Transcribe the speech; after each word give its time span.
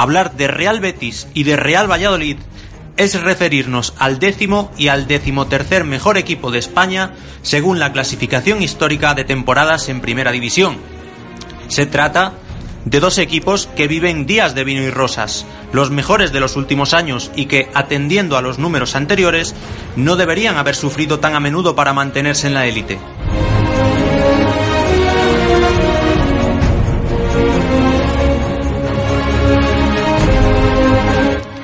Hablar 0.00 0.34
de 0.34 0.48
Real 0.48 0.80
Betis 0.80 1.28
y 1.34 1.42
de 1.42 1.56
Real 1.56 1.86
Valladolid 1.86 2.38
es 2.96 3.20
referirnos 3.20 3.92
al 3.98 4.18
décimo 4.18 4.72
y 4.78 4.88
al 4.88 5.06
decimotercer 5.06 5.84
mejor 5.84 6.16
equipo 6.16 6.50
de 6.50 6.58
España 6.58 7.12
según 7.42 7.78
la 7.78 7.92
clasificación 7.92 8.62
histórica 8.62 9.12
de 9.12 9.24
temporadas 9.24 9.90
en 9.90 10.00
Primera 10.00 10.32
División. 10.32 10.78
Se 11.68 11.84
trata 11.84 12.32
de 12.86 12.98
dos 12.98 13.18
equipos 13.18 13.66
que 13.76 13.88
viven 13.88 14.24
días 14.24 14.54
de 14.54 14.64
vino 14.64 14.80
y 14.80 14.88
rosas, 14.88 15.44
los 15.70 15.90
mejores 15.90 16.32
de 16.32 16.40
los 16.40 16.56
últimos 16.56 16.94
años 16.94 17.30
y 17.36 17.44
que, 17.44 17.68
atendiendo 17.74 18.38
a 18.38 18.42
los 18.42 18.58
números 18.58 18.96
anteriores, 18.96 19.54
no 19.96 20.16
deberían 20.16 20.56
haber 20.56 20.76
sufrido 20.76 21.20
tan 21.20 21.34
a 21.34 21.40
menudo 21.40 21.76
para 21.76 21.92
mantenerse 21.92 22.46
en 22.46 22.54
la 22.54 22.64
élite. 22.64 22.98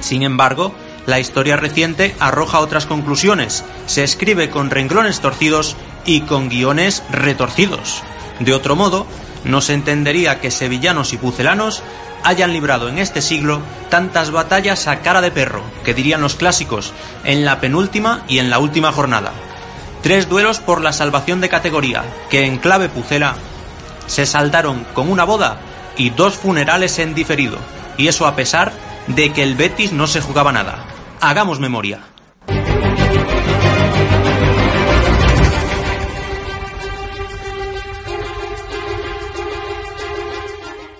Sin 0.07 0.23
embargo, 0.23 0.73
la 1.07 1.19
historia 1.19 1.57
reciente 1.57 2.15
arroja 2.21 2.61
otras 2.61 2.87
conclusiones, 2.87 3.65
se 3.87 4.05
escribe 4.05 4.51
con 4.51 4.71
renglones 4.71 5.19
torcidos 5.19 5.75
y 6.05 6.21
con 6.21 6.49
guiones 6.49 7.03
retorcidos. 7.11 8.05
De 8.39 8.55
otro 8.55 8.77
modo, 8.77 9.05
no 9.43 9.61
se 9.61 9.75
entendería 9.75 10.39
que 10.41 10.53
sevillanos 10.53 11.13
y 11.13 11.17
pucelanos 11.17 11.83
hayan 12.23 12.53
librado 12.53 12.89
en 12.89 12.99
este 12.99 13.21
siglo 13.21 13.63
tantas 13.89 14.31
batallas 14.31 14.87
a 14.87 15.01
cara 15.01 15.21
de 15.21 15.33
perro, 15.33 15.63
que 15.85 15.93
dirían 15.93 16.21
los 16.21 16.37
clásicos, 16.37 16.93
en 17.25 17.45
la 17.45 17.59
penúltima 17.59 18.23
y 18.29 18.39
en 18.39 18.49
la 18.49 18.61
última 18.61 18.93
jornada. 18.93 19.33
Tres 20.05 20.29
duelos 20.29 20.61
por 20.61 20.83
la 20.83 20.93
salvación 20.93 21.41
de 21.41 21.49
categoría, 21.49 22.05
que 22.31 22.47
en 22.47 22.59
clave 22.59 22.89
pucela 22.89 23.35
se 24.07 24.25
saldaron 24.25 24.87
con 24.95 25.11
una 25.11 25.25
boda 25.25 25.59
y 25.97 26.11
dos 26.11 26.37
funerales 26.37 27.01
en 27.01 27.13
diferido, 27.13 27.59
y 27.97 28.07
eso 28.07 28.29
a 28.29 28.37
pesar 28.37 28.86
de 29.09 29.33
que 29.33 29.43
el 29.43 29.55
Betis 29.55 29.93
no 29.93 30.07
se 30.07 30.21
jugaba 30.21 30.53
nada. 30.53 30.87
Hagamos 31.21 31.61
memoria. 31.61 32.01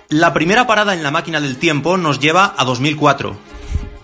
La 0.09 0.33
primera 0.33 0.65
parada 0.67 0.93
en 0.93 1.03
la 1.03 1.11
máquina 1.11 1.41
del 1.41 1.57
tiempo 1.57 1.97
nos 1.97 2.19
lleva 2.19 2.55
a 2.57 2.63
2004. 2.63 3.35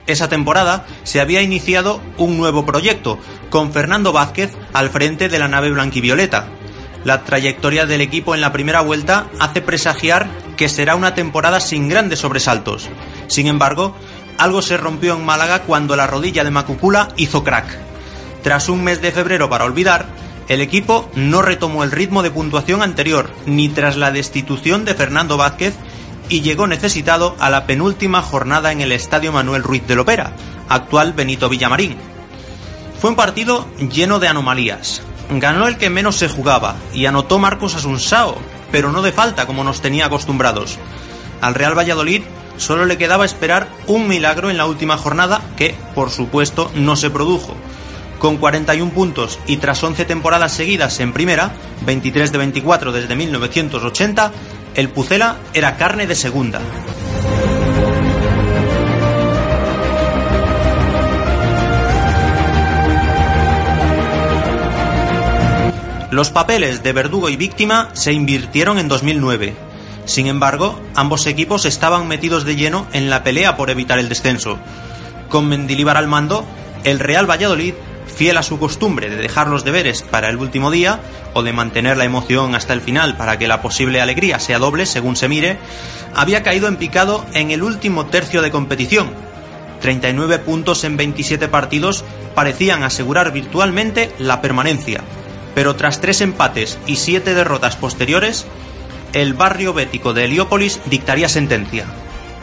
Esa 0.05 0.27
temporada 0.27 0.85
se 1.03 1.21
había 1.21 1.41
iniciado 1.41 2.01
un 2.17 2.37
nuevo 2.37 2.65
proyecto, 2.65 3.17
con 3.49 3.71
Fernando 3.71 4.11
Vázquez 4.11 4.51
al 4.73 4.89
frente 4.89 5.29
de 5.29 5.39
la 5.39 5.47
nave 5.47 5.71
blanquivioleta. 5.71 6.49
La 7.05 7.23
trayectoria 7.23 7.85
del 7.85 8.01
equipo 8.01 8.35
en 8.35 8.41
la 8.41 8.51
primera 8.51 8.81
vuelta 8.81 9.27
hace 9.39 9.61
presagiar 9.61 10.27
que 10.57 10.67
será 10.67 10.95
una 10.95 11.15
temporada 11.15 11.61
sin 11.61 11.87
grandes 11.87 12.19
sobresaltos. 12.19 12.89
Sin 13.33 13.47
embargo, 13.47 13.95
algo 14.37 14.61
se 14.61 14.77
rompió 14.77 15.15
en 15.15 15.25
Málaga 15.25 15.63
cuando 15.63 15.95
la 15.95 16.05
rodilla 16.05 16.43
de 16.43 16.51
Macucula 16.51 17.07
hizo 17.17 17.43
crack. 17.43 17.65
Tras 18.43 18.69
un 18.69 18.83
mes 18.83 19.01
de 19.01 19.11
febrero 19.11 19.49
para 19.49 19.65
olvidar, 19.65 20.05
el 20.49 20.61
equipo 20.61 21.09
no 21.15 21.41
retomó 21.41 21.83
el 21.83 21.89
ritmo 21.89 22.21
de 22.21 22.29
puntuación 22.29 22.83
anterior, 22.83 23.31
ni 23.47 23.69
tras 23.69 23.97
la 23.97 24.11
destitución 24.11 24.85
de 24.85 24.93
Fernando 24.93 25.35
Vázquez, 25.35 25.73
y 26.29 26.41
llegó 26.41 26.67
necesitado 26.67 27.35
a 27.39 27.49
la 27.49 27.65
penúltima 27.65 28.21
jornada 28.21 28.71
en 28.71 28.81
el 28.81 28.91
Estadio 28.91 29.31
Manuel 29.31 29.63
Ruiz 29.63 29.87
de 29.87 29.95
Lopera, 29.95 30.33
actual 30.69 31.13
Benito 31.13 31.49
Villamarín. 31.49 31.97
Fue 33.01 33.09
un 33.09 33.15
partido 33.15 33.67
lleno 33.79 34.19
de 34.19 34.27
anomalías. 34.27 35.01
Ganó 35.31 35.67
el 35.67 35.79
que 35.79 35.89
menos 35.89 36.17
se 36.17 36.29
jugaba 36.29 36.75
y 36.93 37.07
anotó 37.07 37.39
Marcos 37.39 37.73
Asunsao, 37.73 38.37
pero 38.71 38.91
no 38.91 39.01
de 39.01 39.11
falta 39.11 39.47
como 39.47 39.63
nos 39.63 39.81
tenía 39.81 40.05
acostumbrados. 40.05 40.77
Al 41.41 41.55
Real 41.55 41.75
Valladolid 41.75 42.21
solo 42.57 42.85
le 42.85 42.97
quedaba 42.97 43.25
esperar 43.25 43.67
un 43.87 44.07
milagro 44.07 44.49
en 44.49 44.57
la 44.57 44.65
última 44.65 44.97
jornada 44.97 45.41
que, 45.57 45.75
por 45.95 46.09
supuesto, 46.09 46.71
no 46.75 46.95
se 46.95 47.09
produjo. 47.09 47.55
Con 48.19 48.37
41 48.37 48.91
puntos 48.93 49.39
y 49.47 49.57
tras 49.57 49.83
11 49.83 50.05
temporadas 50.05 50.53
seguidas 50.53 50.99
en 50.99 51.13
primera, 51.13 51.51
23 51.85 52.31
de 52.31 52.37
24 52.37 52.91
desde 52.91 53.15
1980, 53.15 54.31
el 54.75 54.89
Pucela 54.89 55.37
era 55.53 55.77
carne 55.77 56.07
de 56.07 56.15
segunda. 56.15 56.61
Los 66.13 66.29
papeles 66.29 66.83
de 66.83 66.93
verdugo 66.93 67.27
y 67.29 67.37
víctima 67.37 67.89
se 67.93 68.13
invirtieron 68.13 68.77
en 68.77 68.87
2009. 68.87 69.72
Sin 70.05 70.27
embargo, 70.27 70.79
ambos 70.95 71.25
equipos 71.27 71.65
estaban 71.65 72.07
metidos 72.07 72.43
de 72.43 72.55
lleno 72.55 72.87
en 72.93 73.09
la 73.09 73.23
pelea 73.23 73.55
por 73.55 73.69
evitar 73.69 73.99
el 73.99 74.09
descenso. 74.09 74.59
Con 75.29 75.47
Mendilibar 75.47 75.97
al 75.97 76.07
mando, 76.07 76.45
el 76.83 76.99
Real 76.99 77.29
Valladolid, 77.29 77.73
fiel 78.13 78.37
a 78.37 78.43
su 78.43 78.59
costumbre 78.59 79.09
de 79.09 79.15
dejar 79.15 79.47
los 79.47 79.63
deberes 79.63 80.03
para 80.03 80.29
el 80.29 80.37
último 80.37 80.71
día 80.71 80.99
o 81.33 81.41
de 81.41 81.53
mantener 81.53 81.97
la 81.97 82.05
emoción 82.05 82.55
hasta 82.55 82.73
el 82.73 82.81
final 82.81 83.17
para 83.17 83.37
que 83.37 83.47
la 83.47 83.61
posible 83.61 84.01
alegría 84.01 84.39
sea 84.39 84.59
doble 84.59 84.85
según 84.85 85.15
se 85.15 85.29
mire, 85.29 85.57
había 86.15 86.43
caído 86.43 86.67
en 86.67 86.77
picado 86.77 87.25
en 87.33 87.51
el 87.51 87.63
último 87.63 88.05
tercio 88.05 88.41
de 88.41 88.51
competición. 88.51 89.11
39 89.81 90.39
puntos 90.39 90.83
en 90.83 90.95
27 90.95 91.47
partidos 91.47 92.05
parecían 92.35 92.83
asegurar 92.83 93.31
virtualmente 93.31 94.11
la 94.17 94.41
permanencia, 94.41 95.01
pero 95.55 95.75
tras 95.75 95.99
tres 95.99 96.21
empates 96.21 96.77
y 96.87 96.95
siete 96.97 97.33
derrotas 97.33 97.75
posteriores, 97.75 98.45
el 99.13 99.33
barrio 99.33 99.73
bético 99.73 100.13
de 100.13 100.25
Heliópolis 100.25 100.81
dictaría 100.85 101.29
sentencia. 101.29 101.85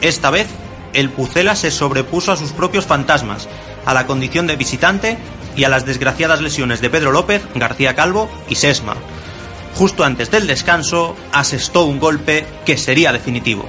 Esta 0.00 0.30
vez, 0.30 0.46
el 0.92 1.10
Pucela 1.10 1.56
se 1.56 1.70
sobrepuso 1.70 2.32
a 2.32 2.36
sus 2.36 2.52
propios 2.52 2.86
fantasmas, 2.86 3.48
a 3.84 3.94
la 3.94 4.06
condición 4.06 4.46
de 4.46 4.56
visitante 4.56 5.18
y 5.56 5.64
a 5.64 5.68
las 5.68 5.84
desgraciadas 5.84 6.40
lesiones 6.40 6.80
de 6.80 6.90
Pedro 6.90 7.12
López, 7.12 7.42
García 7.54 7.94
Calvo 7.94 8.30
y 8.48 8.54
Sesma. 8.54 8.94
Justo 9.74 10.04
antes 10.04 10.30
del 10.30 10.46
descanso, 10.46 11.16
asestó 11.32 11.84
un 11.84 12.00
golpe 12.00 12.46
que 12.64 12.76
sería 12.76 13.12
definitivo. 13.12 13.68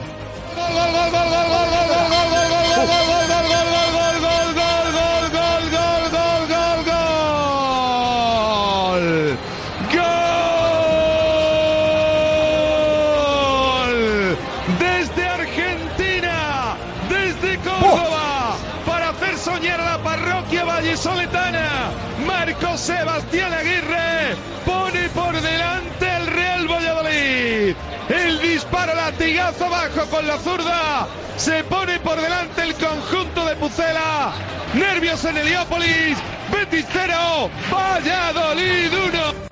Parroquia 21.01 21.31
vallesoletana, 21.31 21.91
Marco 22.25 22.77
Sebastián 22.77 23.53
Aguirre 23.53 24.35
pone 24.65 25.09
por 25.09 25.33
delante 25.41 26.15
el 26.17 26.27
Real 26.27 26.67
Valladolid. 26.67 27.75
El 28.09 28.41
disparo 28.41 28.93
latigazo 28.95 29.65
abajo 29.65 30.05
con 30.09 30.27
la 30.27 30.37
zurda. 30.37 31.07
Se 31.37 31.63
pone 31.63 31.99
por 31.99 32.19
delante 32.21 32.63
el 32.63 32.75
conjunto 32.75 33.45
de 33.45 33.55
Pucela. 33.55 34.33
Nervios 34.73 35.23
en 35.25 35.37
Heliópolis. 35.37 36.17
Betis 36.51 36.85
0, 36.91 37.49
Valladolid 37.71 38.93
1. 38.93 39.51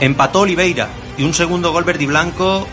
Empató 0.00 0.40
Oliveira 0.42 0.88
y 1.18 1.24
un 1.24 1.34
segundo 1.34 1.72
gol 1.72 1.84
verde 1.84 2.04
y 2.04 2.06
blanco 2.06 2.66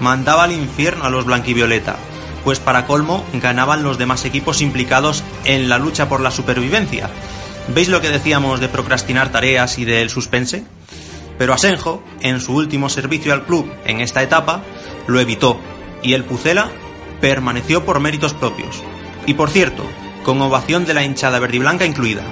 mandaba 0.00 0.44
al 0.44 0.52
infierno 0.52 1.04
a 1.04 1.10
los 1.10 1.26
blanquivioleta, 1.26 1.96
pues 2.42 2.58
para 2.58 2.86
colmo 2.86 3.24
ganaban 3.34 3.82
los 3.82 3.98
demás 3.98 4.24
equipos 4.24 4.62
implicados 4.62 5.22
en 5.44 5.68
la 5.68 5.78
lucha 5.78 6.08
por 6.08 6.20
la 6.20 6.30
supervivencia. 6.30 7.10
¿Veis 7.68 7.88
lo 7.88 8.00
que 8.00 8.08
decíamos 8.08 8.58
de 8.58 8.68
procrastinar 8.68 9.30
tareas 9.30 9.78
y 9.78 9.84
del 9.84 10.10
suspense? 10.10 10.64
Pero 11.38 11.54
Asenjo, 11.54 12.02
en 12.20 12.40
su 12.40 12.54
último 12.54 12.88
servicio 12.88 13.32
al 13.32 13.44
club 13.44 13.70
en 13.84 14.00
esta 14.00 14.22
etapa, 14.22 14.62
lo 15.06 15.20
evitó 15.20 15.60
y 16.02 16.14
el 16.14 16.24
Pucela 16.24 16.70
permaneció 17.20 17.84
por 17.84 18.00
méritos 18.00 18.34
propios. 18.34 18.82
Y 19.26 19.34
por 19.34 19.50
cierto, 19.50 19.84
con 20.24 20.40
ovación 20.40 20.86
de 20.86 20.94
la 20.94 21.04
hinchada 21.04 21.38
verdiblanca 21.38 21.84
incluida. 21.84 22.22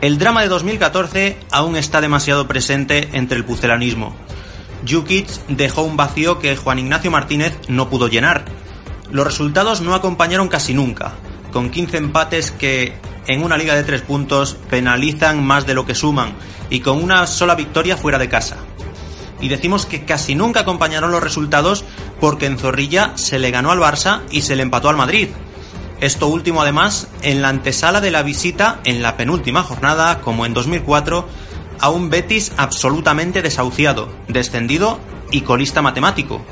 El 0.00 0.16
drama 0.16 0.40
de 0.40 0.48
2014 0.48 1.36
aún 1.50 1.76
está 1.76 2.00
demasiado 2.00 2.48
presente 2.48 3.10
entre 3.12 3.36
el 3.36 3.44
pucelanismo. 3.44 4.16
Jukic 4.88 5.28
dejó 5.48 5.82
un 5.82 5.98
vacío 5.98 6.38
que 6.38 6.56
Juan 6.56 6.78
Ignacio 6.78 7.10
Martínez 7.10 7.58
no 7.68 7.90
pudo 7.90 8.08
llenar. 8.08 8.46
Los 9.10 9.26
resultados 9.26 9.82
no 9.82 9.94
acompañaron 9.94 10.48
casi 10.48 10.72
nunca, 10.72 11.12
con 11.52 11.68
15 11.68 11.98
empates 11.98 12.50
que 12.50 12.94
en 13.26 13.42
una 13.42 13.58
liga 13.58 13.74
de 13.74 13.84
tres 13.84 14.00
puntos 14.00 14.56
penalizan 14.70 15.44
más 15.44 15.66
de 15.66 15.74
lo 15.74 15.84
que 15.84 15.94
suman 15.94 16.32
y 16.70 16.80
con 16.80 17.02
una 17.02 17.26
sola 17.26 17.54
victoria 17.54 17.98
fuera 17.98 18.18
de 18.18 18.30
casa. 18.30 18.56
Y 19.38 19.48
decimos 19.48 19.84
que 19.84 20.06
casi 20.06 20.34
nunca 20.34 20.60
acompañaron 20.60 21.12
los 21.12 21.22
resultados 21.22 21.84
porque 22.20 22.46
en 22.46 22.58
Zorrilla 22.58 23.12
se 23.16 23.38
le 23.38 23.50
ganó 23.50 23.70
al 23.70 23.80
Barça 23.80 24.22
y 24.30 24.40
se 24.40 24.56
le 24.56 24.62
empató 24.62 24.88
al 24.88 24.96
Madrid, 24.96 25.28
esto 26.00 26.28
último 26.28 26.62
además 26.62 27.08
en 27.22 27.42
la 27.42 27.50
antesala 27.50 28.00
de 28.00 28.10
la 28.10 28.22
visita 28.22 28.80
en 28.84 29.02
la 29.02 29.16
penúltima 29.16 29.62
jornada, 29.62 30.20
como 30.22 30.46
en 30.46 30.54
2004, 30.54 31.28
a 31.78 31.90
un 31.90 32.08
Betis 32.08 32.52
absolutamente 32.56 33.42
desahuciado, 33.42 34.08
descendido 34.26 34.98
y 35.30 35.42
colista 35.42 35.82
matemático. 35.82 36.42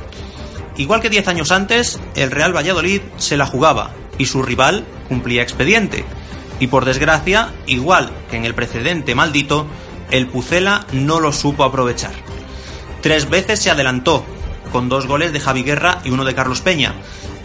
Igual 0.77 1.00
que 1.00 1.11
10 1.11 1.29
años 1.29 1.50
antes, 1.50 1.99
el 2.15 2.31
Real 2.31 2.55
Valladolid 2.55 3.00
se 3.17 3.37
la 3.37 3.47
jugaba 3.47 3.91
y 4.19 4.27
su 4.27 4.43
rival 4.43 4.85
cumplía 5.09 5.43
expediente. 5.43 6.05
Y 6.61 6.67
por 6.67 6.85
desgracia, 6.85 7.53
igual 7.67 8.11
que 8.31 8.37
en 8.37 8.44
el 8.44 8.55
precedente 8.55 9.15
maldito, 9.15 9.67
el 10.11 10.29
Pucela 10.29 10.87
no 10.93 11.21
lo 11.21 11.33
supo 11.33 11.65
aprovechar. 11.65 12.12
Tres 13.01 13.31
veces 13.31 13.61
se 13.61 13.71
adelantó, 13.71 14.25
con 14.73 14.89
dos 14.89 15.06
goles 15.06 15.33
de 15.33 15.41
Javi 15.41 15.62
Guerra 15.62 16.01
y 16.05 16.11
uno 16.11 16.25
de 16.25 16.35
Carlos 16.35 16.61
Peña, 16.61 16.94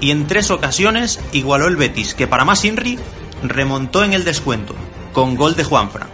y 0.03 0.11
en 0.11 0.27
tres 0.27 0.51
ocasiones 0.51 1.21
igualó 1.31 1.69
el 1.69 1.77
Betis, 1.77 2.13
que 2.13 2.27
para 2.27 2.43
más 2.43 2.65
Inri 2.65 2.99
remontó 3.41 4.03
en 4.03 4.11
el 4.11 4.25
descuento, 4.25 4.75
con 5.13 5.35
gol 5.35 5.55
de 5.55 5.63
Juanfra. 5.63 6.09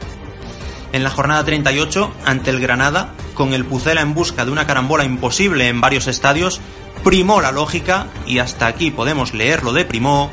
En 0.93 1.03
la 1.03 1.09
jornada 1.09 1.43
38, 1.43 2.13
ante 2.23 2.51
el 2.51 2.59
Granada, 2.59 3.15
con 3.33 3.51
el 3.51 3.65
Pucela 3.65 4.01
en 4.01 4.13
busca 4.13 4.45
de 4.45 4.51
una 4.51 4.67
carambola 4.67 5.05
imposible 5.05 5.69
en 5.69 5.81
varios 5.81 6.05
estadios, 6.05 6.61
primó 7.03 7.41
la 7.41 7.51
lógica, 7.51 8.05
y 8.27 8.37
hasta 8.37 8.67
aquí 8.67 8.91
podemos 8.91 9.33
leerlo 9.33 9.73
de 9.73 9.85
primó, 9.85 10.29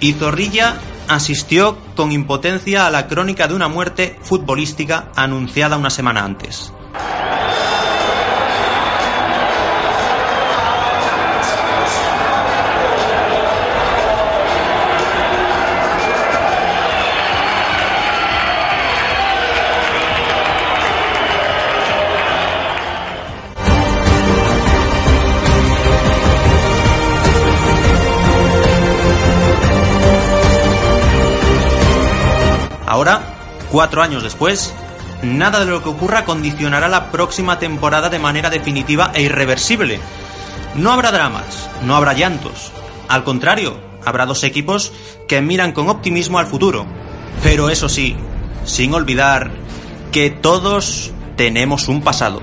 y 0.00 0.14
Zorrilla 0.14 0.80
asistió 1.06 1.78
con 1.94 2.10
impotencia 2.10 2.84
a 2.84 2.90
la 2.90 3.06
crónica 3.06 3.46
de 3.46 3.54
una 3.54 3.68
muerte 3.68 4.18
futbolística 4.22 5.12
anunciada 5.14 5.76
una 5.76 5.90
semana 5.90 6.24
antes. 6.24 6.72
Ahora, 32.88 33.20
cuatro 33.70 34.02
años 34.02 34.22
después, 34.22 34.74
nada 35.22 35.62
de 35.62 35.70
lo 35.70 35.82
que 35.82 35.90
ocurra 35.90 36.24
condicionará 36.24 36.88
la 36.88 37.10
próxima 37.10 37.58
temporada 37.58 38.08
de 38.08 38.18
manera 38.18 38.48
definitiva 38.48 39.12
e 39.14 39.20
irreversible. 39.20 40.00
No 40.74 40.90
habrá 40.90 41.12
dramas, 41.12 41.68
no 41.82 41.94
habrá 41.96 42.14
llantos. 42.14 42.72
Al 43.06 43.24
contrario, 43.24 43.76
habrá 44.06 44.24
dos 44.24 44.42
equipos 44.42 44.90
que 45.28 45.42
miran 45.42 45.72
con 45.72 45.90
optimismo 45.90 46.38
al 46.38 46.46
futuro. 46.46 46.86
Pero 47.42 47.68
eso 47.68 47.90
sí, 47.90 48.16
sin 48.64 48.94
olvidar 48.94 49.50
que 50.10 50.30
todos 50.30 51.12
tenemos 51.36 51.88
un 51.88 52.00
pasado. 52.00 52.40